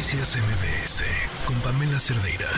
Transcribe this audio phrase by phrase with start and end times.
[0.00, 1.04] Noticias MBS
[1.46, 2.48] con Pamela Cerdeira.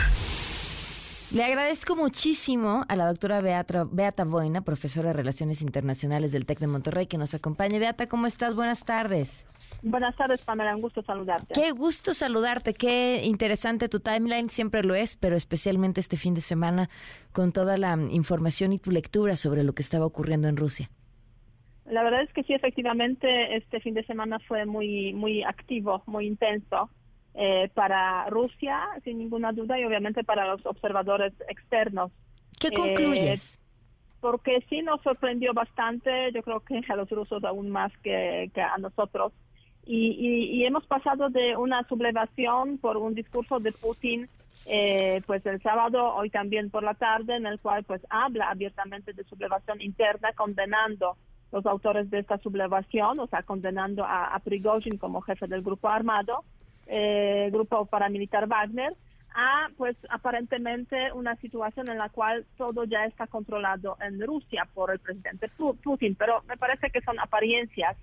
[1.35, 6.59] Le agradezco muchísimo a la doctora Beata, Beata Boina, profesora de Relaciones Internacionales del TEC
[6.59, 7.79] de Monterrey, que nos acompañe.
[7.79, 8.55] Beata, ¿cómo estás?
[8.55, 9.45] Buenas tardes.
[9.81, 10.73] Buenas tardes, Pamela.
[10.73, 11.53] Un gusto saludarte.
[11.53, 12.73] Qué gusto saludarte.
[12.73, 14.49] Qué interesante tu timeline.
[14.49, 16.89] Siempre lo es, pero especialmente este fin de semana
[17.33, 20.89] con toda la información y tu lectura sobre lo que estaba ocurriendo en Rusia.
[21.87, 26.25] La verdad es que sí, efectivamente, este fin de semana fue muy, muy activo, muy
[26.25, 26.89] intenso.
[27.35, 32.11] Eh, para Rusia, sin ninguna duda, y obviamente para los observadores externos.
[32.59, 33.59] ¿Qué eh, concluyes?
[34.23, 38.77] porque sí nos sorprendió bastante, yo creo que a los rusos aún más que, a
[38.77, 39.33] nosotros.
[39.85, 44.29] Y, hemos pasado de una sublevación por un discurso de Putin,
[44.65, 49.11] eh, pues el sábado, hoy también por la tarde, en el cual pues habla abiertamente
[49.11, 51.17] de sublevación interna, condenando
[51.51, 55.89] los autores de esta sublevación, o sea, condenando a, a Prigozhin como jefe del grupo
[55.89, 56.45] armado,
[56.87, 58.95] eh, grupo paramilitar Wagner,
[59.35, 64.91] a pues aparentemente una situación en la cual todo ya está controlado en Rusia por
[64.91, 65.49] el presidente
[65.83, 67.97] Putin, pero me parece que son apariencias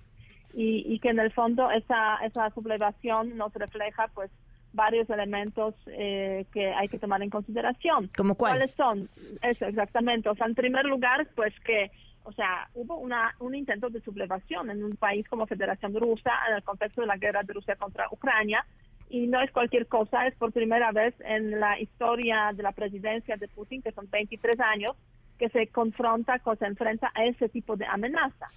[0.53, 4.29] y, que en el fondo esa, esa sublevación nos refleja pues
[4.73, 8.09] varios elementos eh, que hay que tomar en consideración.
[8.15, 8.73] ¿Como cuáles?
[8.73, 9.07] son?
[9.41, 10.29] Eso, exactamente.
[10.29, 11.91] O sea, en primer lugar, pues que
[12.31, 16.55] o sea, hubo una, un intento de sublevación en un país como Federación Rusa en
[16.55, 18.65] el contexto de la guerra de Rusia contra Ucrania.
[19.09, 23.35] Y no es cualquier cosa, es por primera vez en la historia de la presidencia
[23.35, 24.95] de Putin, que son 23 años,
[25.37, 28.47] que se confronta, que se enfrenta a ese tipo de amenaza.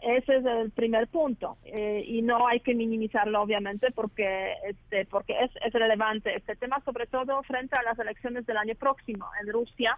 [0.00, 5.34] Ese es el primer punto eh, y no hay que minimizarlo obviamente porque este porque
[5.44, 9.52] es, es relevante este tema sobre todo frente a las elecciones del año próximo en
[9.52, 9.96] Rusia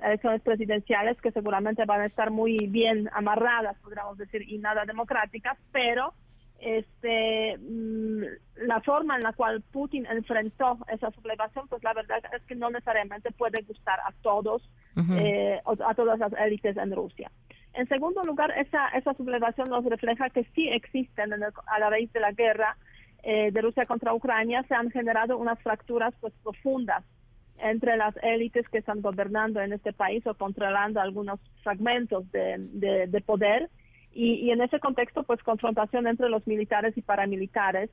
[0.00, 5.58] elecciones presidenciales que seguramente van a estar muy bien amarradas, podríamos decir, y nada democráticas,
[5.72, 6.12] pero
[6.58, 8.22] este mm,
[8.66, 12.70] la forma en la cual Putin enfrentó esa sublevación, pues la verdad es que no
[12.70, 14.62] necesariamente puede gustar a todos,
[15.18, 17.30] eh, a todas las élites en Rusia.
[17.74, 22.20] En segundo lugar, esa, esa sublevación nos refleja que sí existen a la raíz de
[22.20, 22.76] la guerra
[23.24, 27.04] eh, de Rusia contra Ucrania, se han generado unas fracturas pues profundas
[27.64, 33.20] entre las élites que están gobernando en este país o controlando algunos fragmentos de, de,
[33.22, 33.70] poder.
[34.12, 37.90] Y, en ese contexto, pues confrontación entre los militares y paramilitares,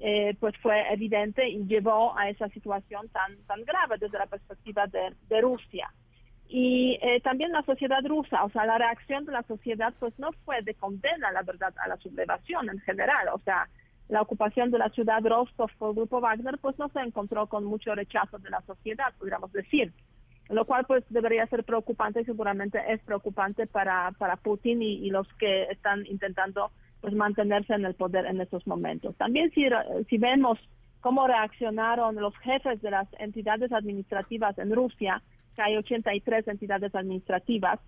[0.00, 4.86] eh, pues fue evidente y llevó a esa situación tan, tan grave desde la perspectiva
[4.86, 5.92] de, de Rusia.
[6.48, 10.32] Y eh, también la sociedad rusa, o sea, la reacción de la sociedad, pues no
[10.46, 13.68] fue de condena, la verdad, a la sublevación en general, o sea,
[14.10, 17.64] la ocupación de la ciudad Rostov por el grupo Wagner, pues no se encontró con
[17.64, 19.92] mucho rechazo de la sociedad, podríamos decir.
[20.48, 25.28] Lo cual pues debería ser preocupante y seguramente es preocupante para, para Putin y, los
[25.34, 29.14] que están intentando pues mantenerse en el poder en estos momentos.
[29.16, 29.68] También si,
[30.08, 30.58] si vemos
[31.00, 35.22] cómo reaccionaron los jefes de las entidades administrativas en Rusia,
[35.54, 37.78] que hay 83 entidades administrativas,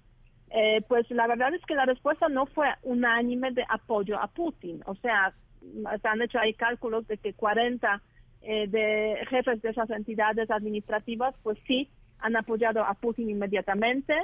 [0.50, 4.82] eh, pues la verdad es que la respuesta no fue unánime de apoyo a Putin.
[4.86, 5.34] O sea,
[6.00, 8.02] se han hecho ahí cálculos de que 40
[8.42, 14.14] eh, de jefes de esas entidades administrativas, pues sí, han apoyado a Putin inmediatamente.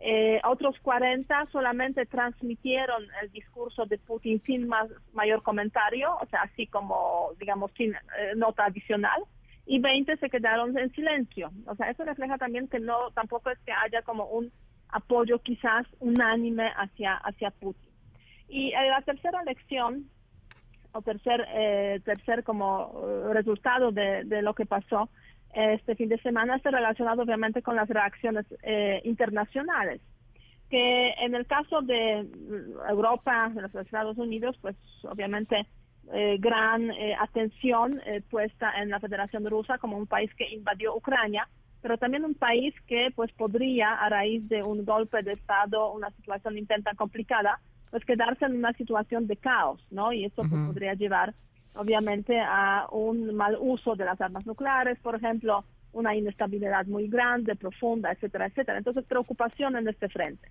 [0.00, 6.42] Eh, otros 40 solamente transmitieron el discurso de Putin sin más, mayor comentario, o sea,
[6.42, 7.98] así como, digamos, sin eh,
[8.36, 9.22] nota adicional,
[9.66, 11.50] y 20 se quedaron en silencio.
[11.66, 14.50] O sea, eso refleja también que no, tampoco es que haya como un
[14.88, 17.90] apoyo quizás unánime hacia, hacia Putin.
[18.48, 20.08] Y la tercera lección
[20.92, 25.08] o tercer, eh, tercer como eh, resultado de, lo que pasó
[25.54, 30.00] este fin de semana está relacionado obviamente con las reacciones eh, internacionales
[30.68, 32.26] que en el caso de
[32.90, 35.66] Europa, de los Estados Unidos, pues obviamente
[36.38, 38.00] gran atención
[38.30, 41.48] puesta en la Federación Rusa como un país que invadió Ucrania,
[41.80, 46.10] pero también un país que pues podría a raíz de un golpe de Estado, una
[46.10, 47.60] situación intenta complicada,
[47.90, 50.12] pues quedarse en una situación de caos, ¿no?
[50.12, 51.34] Y eso pues, podría llevar,
[51.74, 57.56] obviamente, a un mal uso de las armas nucleares, por ejemplo, una inestabilidad muy grande,
[57.56, 58.78] profunda, etcétera, etcétera.
[58.78, 60.48] Entonces, preocupación en este frente.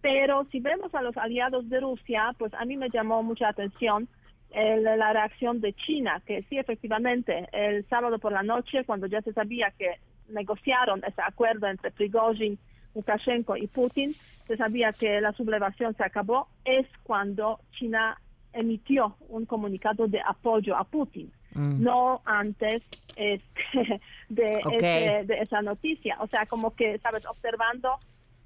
[0.00, 4.08] Pero si vemos a los aliados de Rusia, pues a mí me llamó mucha atención
[4.52, 9.32] la reacción de China, que sí, efectivamente, el sábado por la noche, cuando ya se
[9.32, 12.58] sabía que negociaron ese acuerdo entre Prigozhin
[12.94, 14.14] Lukashenko y Putin,
[14.46, 18.18] se sabía que la sublevación se acabó, es cuando China
[18.52, 21.82] emitió un comunicado de apoyo a Putin, mm.
[21.82, 22.82] no antes
[23.16, 26.16] este, de, de, esa noticia.
[26.20, 27.26] O sea, como que, ¿sabes?
[27.26, 27.98] Observando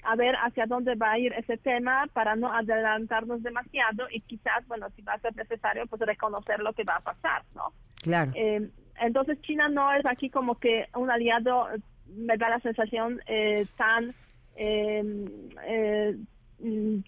[0.02, 4.66] a ver hacia dónde va a ir ese tema para no adelantarnos demasiado y quizás,
[4.66, 7.72] bueno, si va a ser necesario, pues reconocer lo que va a pasar, ¿no?
[8.02, 8.32] Claro.
[8.34, 8.68] Eh,
[9.00, 11.68] entonces China no es aquí como que un aliado,
[12.06, 14.14] me da la sensación eh, tan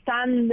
[0.04, 0.50] tan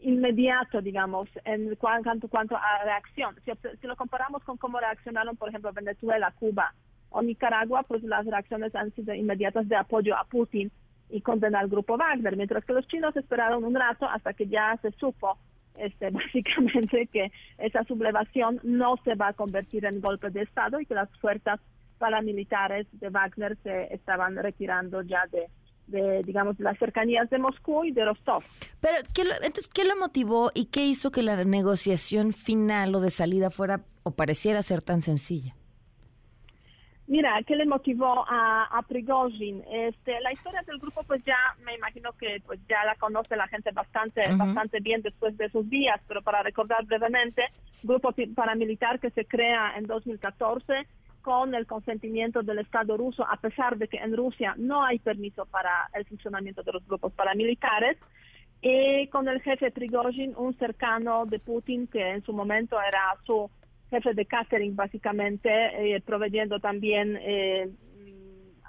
[0.00, 3.34] inmediato, digamos, en cuanto, cuanto a reacción.
[3.80, 6.74] Si, lo comparamos con cómo reaccionaron, por ejemplo, Venezuela, Cuba
[7.10, 10.70] o Nicaragua, pues las reacciones han sido inmediatas de apoyo a Putin
[11.10, 14.76] y condenar al grupo Wagner, mientras que los chinos esperaron un rato hasta que ya
[14.82, 15.38] se supo
[15.76, 20.86] este, básicamente que esa sublevación no se va a convertir en golpe de Estado y
[20.86, 21.60] que las fuerzas
[21.98, 25.46] paramilitares de Wagner se estaban retirando ya de,
[25.86, 28.42] de digamos, las cercanías de Moscú y de Rostov.
[28.80, 33.00] Pero, ¿qué lo, entonces, ¿qué lo motivó y qué hizo que la negociación final o
[33.00, 35.54] de salida fuera o pareciera ser tan sencilla?
[37.06, 39.62] Mira, ¿qué le motivó a, a Prigozhin?
[39.70, 43.46] Este, la historia del grupo, pues ya me imagino que pues ya la conoce la
[43.46, 47.42] gente bastante, bastante bien después de sus días, pero para recordar brevemente,
[47.82, 50.86] grupo paramilitar que se crea en 2014
[51.24, 55.46] con el consentimiento del Estado ruso, a pesar de que en Rusia no hay permiso
[55.46, 57.96] para el funcionamiento de los grupos paramilitares,
[58.60, 63.50] y con el jefe Prigozhin, un cercano de Putin que en su momento era su
[63.90, 67.70] jefe de catering básicamente, eh, proveyendo también eh,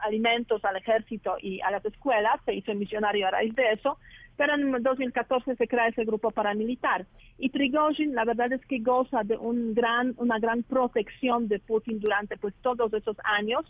[0.05, 3.97] alimentos al ejército y a las escuelas, se hizo misionario a raíz de eso,
[4.37, 7.05] pero en 2014 se crea ese grupo paramilitar.
[7.37, 11.99] Y Prigozhin, la verdad es que goza de un gran, una gran protección de Putin
[11.99, 13.65] durante pues todos esos años,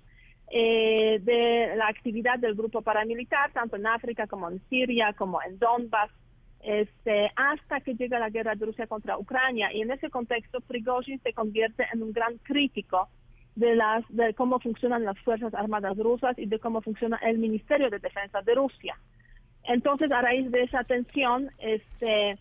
[0.52, 5.58] eh, de la actividad del grupo paramilitar, tanto en África como en Siria, como en
[5.58, 6.12] Donbass,
[6.62, 9.74] este, hasta que llega la guerra de Rusia contra Ucrania.
[9.74, 13.10] Y en ese contexto, Prigozhin se convierte en un gran crítico
[13.56, 17.90] de, las, de cómo funcionan las Fuerzas Armadas rusas y de cómo funciona el Ministerio
[17.90, 18.98] de Defensa de Rusia.
[19.64, 22.38] Entonces, a raíz de esa tensión, este,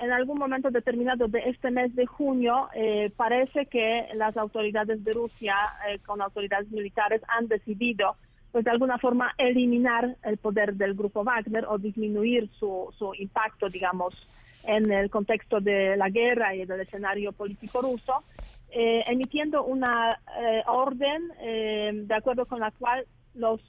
[0.00, 5.12] en algún momento determinado de este mes de junio, eh, parece que las autoridades de
[5.12, 5.56] Rusia,
[5.88, 8.16] eh, con autoridades militares, han decidido
[8.52, 13.68] pues de alguna forma eliminar el poder del grupo Wagner o disminuir su, su impacto,
[13.68, 14.14] digamos,
[14.66, 18.24] en el contexto de la guerra y del escenario político ruso,
[18.70, 20.10] eh, emitiendo una
[20.40, 23.60] eh, orden eh, de acuerdo con la cual los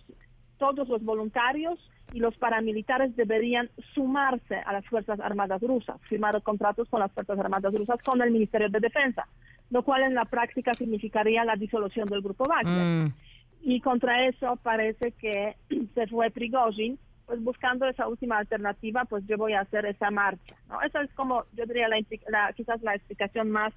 [0.58, 1.80] todos los voluntarios
[2.12, 7.40] y los paramilitares deberían sumarse a las Fuerzas Armadas rusas, firmar contratos con las Fuerzas
[7.40, 9.26] Armadas rusas con el Ministerio de Defensa,
[9.70, 13.06] lo cual en la práctica significaría la disolución del grupo Wagner.
[13.06, 13.14] Mm
[13.62, 15.56] y contra eso parece que
[15.96, 20.56] se fue Prigozhin, pues buscando esa última alternativa, pues yo voy a hacer esa marcha,
[20.68, 20.82] ¿no?
[20.82, 23.74] Esa es como, yo diría, la, quizás la explicación más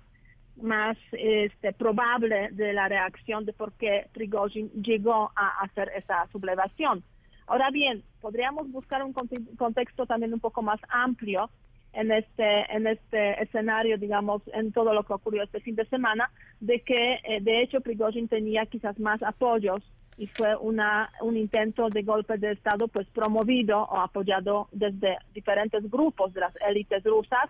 [0.61, 7.03] más este, probable de la reacción de por qué Prigozhin llegó a hacer esa sublevación.
[7.47, 11.51] Ahora bien, podríamos buscar un contexto también un poco más amplio
[11.93, 16.31] en este en este escenario, digamos, en todo lo que ocurrió este fin de semana,
[16.61, 19.81] de que eh, de hecho Prigozhin tenía quizás más apoyos
[20.17, 25.91] y fue una un intento de golpe de estado pues promovido o apoyado desde diferentes
[25.91, 27.49] grupos de las élites rusas,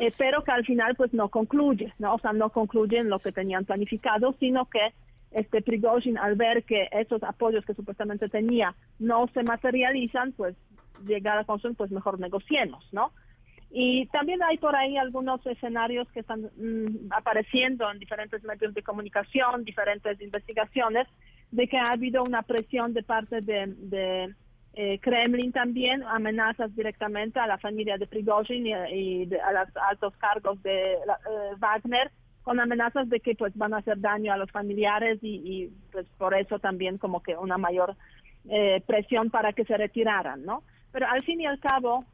[0.00, 3.32] eh, pero que al final pues no concluye, no, o sea, no concluyen lo que
[3.32, 4.94] tenían planificado, sino que
[5.30, 10.56] este Prigozhin al ver que esos apoyos que supuestamente tenía no se materializan, pues
[11.06, 13.12] llega a la conclusión pues mejor negociemos, ¿no?
[13.70, 18.82] Y también hay por ahí algunos escenarios que están mm, apareciendo en diferentes medios de
[18.82, 21.06] comunicación, diferentes investigaciones,
[21.50, 24.34] de que ha habido una presión de parte de,
[24.74, 30.62] eh, Kremlin también, amenazas directamente a la familia de Prigozhin y, a los altos cargos
[30.62, 32.10] de eh, Wagner,
[32.42, 36.34] con amenazas de que pues van a hacer daño a los familiares y, pues por
[36.34, 37.96] eso también como que una mayor
[38.48, 40.62] eh, presión para que se retiraran, ¿no?
[40.92, 42.04] Pero al fin y al cabo,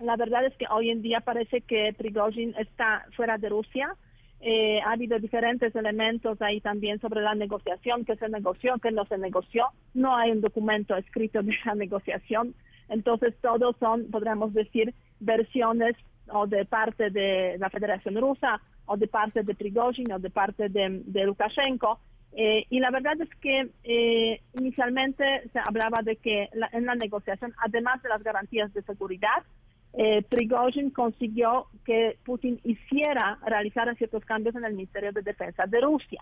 [0.00, 3.96] la verdad es que hoy en día parece que Prigozhin está fuera de Rusia.
[4.46, 9.06] Eh, ha habido diferentes elementos ahí también sobre la negociación, que se negoció, que no
[9.06, 9.68] se negoció.
[9.94, 12.54] No hay un documento escrito de la negociación.
[12.90, 15.96] Entonces, todos son, podríamos decir, versiones
[16.28, 20.68] o de parte de la Federación Rusa, o de parte de Prigozhin, o de parte
[20.68, 21.98] de, Lukashenko.
[22.36, 25.24] Eh, y la verdad es que eh, inicialmente
[25.54, 29.42] se hablaba de que en la negociación, además de las garantías de seguridad,
[29.96, 35.80] eh, Prigozhin consiguió que Putin hiciera, realizara ciertos cambios en el Ministerio de Defensa de
[35.80, 36.20] Rusia.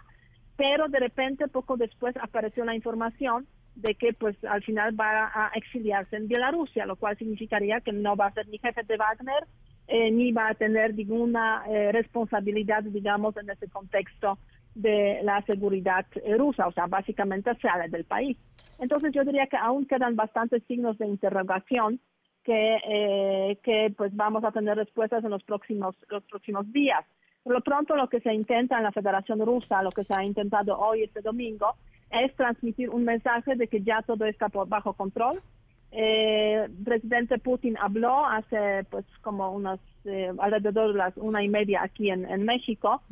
[0.56, 5.50] Pero de repente, poco después, apareció la información de que pues al final va a
[5.54, 9.46] exiliarse en Bielorrusia, lo cual significaría que no va a ser ni jefe de Wagner,
[9.88, 14.38] eh, ni va a tener ninguna eh, responsabilidad, digamos, en ese contexto
[14.74, 18.36] de la seguridad eh, rusa, o sea, básicamente sale del país.
[18.78, 22.00] Entonces yo diría que aún quedan bastantes signos de interrogación
[22.44, 27.04] que, eh, que pues vamos a tener respuestas en los próximos, los próximos días.
[27.42, 30.24] Por lo pronto, lo que se intenta en la Federación Rusa, lo que se ha
[30.24, 31.74] intentado hoy, este domingo,
[32.10, 35.42] es transmitir un mensaje de que ya todo está bajo control.
[35.90, 41.48] Eh, el presidente Putin habló hace pues como unos eh, alrededor de las una y
[41.48, 43.02] media aquí en, México,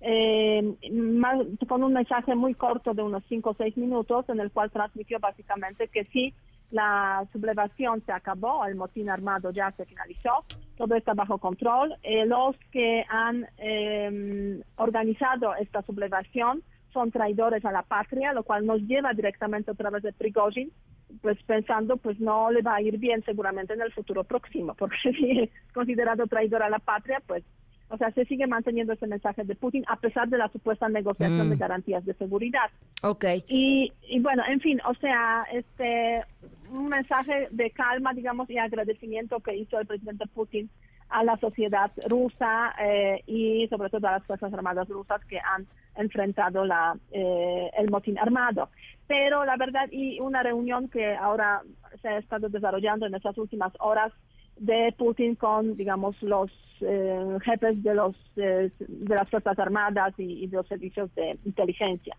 [0.00, 0.74] eh,
[1.68, 5.18] con un mensaje muy corto de unos cinco o seis minutos en el cual transmitió
[5.18, 6.32] básicamente que sí,
[6.70, 10.44] la sublevación se acabó, el motín armado ya se finalizó,
[10.76, 11.94] todo está bajo control.
[12.26, 13.46] los que han
[14.76, 20.02] organizado esta sublevación son traidores a la patria, lo cual nos lleva directamente a través
[20.02, 20.72] de Prigozhin,
[21.22, 24.96] pues pensando, pues no le va a ir bien seguramente en el futuro próximo, porque
[25.02, 27.44] si es considerado traidor a la patria, pues,
[27.90, 31.48] o sea, se sigue manteniendo ese mensaje de Putin a pesar de la supuesta negociación
[31.48, 31.58] de mm.
[31.58, 32.70] garantías de seguridad.
[33.02, 33.24] Ok.
[33.48, 36.22] Y, y bueno, en fin, o sea, este,
[36.70, 40.68] un mensaje de calma, digamos, y agradecimiento que hizo el presidente Putin
[41.08, 45.66] a la sociedad rusa eh, y sobre todo a las Fuerzas Armadas rusas que han
[45.96, 48.68] enfrentado la, eh, el motín armado.
[49.06, 51.62] Pero la verdad, y una reunión que ahora
[52.02, 54.12] se ha estado desarrollando en estas últimas horas
[54.58, 56.50] de Putin con, digamos, los
[56.80, 58.70] eh, jefes de, los, de
[59.08, 62.16] las Fuerzas Armadas y, de los servicios de inteligencia.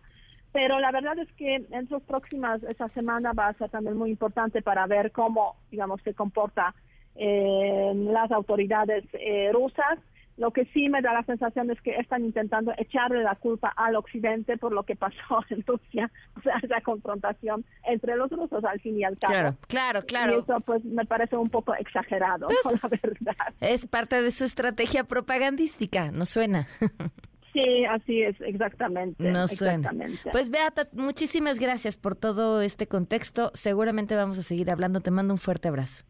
[0.51, 4.09] Pero la verdad es que en las próximas, esa semana va a ser también muy
[4.09, 6.73] importante para ver cómo, digamos, se comporta
[7.15, 9.99] eh, las autoridades eh, rusas.
[10.39, 13.97] Lo que sí me da la sensación es que están intentando echarle la culpa al
[13.97, 15.17] occidente por lo que pasó
[15.49, 19.33] en Rusia, o sea, esa confrontación entre los rusos al fin y al cabo.
[19.33, 20.31] Claro, claro, claro.
[20.31, 23.53] Y eso pues me parece un poco exagerado, pues, la verdad.
[23.59, 26.67] Es parte de su estrategia propagandística, ¿no suena?
[27.51, 29.23] Sí, así es, exactamente.
[29.31, 29.91] No suena.
[30.31, 33.49] Pues Beata, muchísimas gracias por todo este contexto.
[33.55, 35.01] Seguramente vamos a seguir hablando.
[35.01, 36.03] Te mando un fuerte abrazo.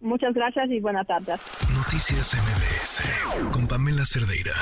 [0.00, 1.40] Muchas gracias y buenas tardes.
[1.74, 4.54] Noticias MBS con Pamela Cerdeira.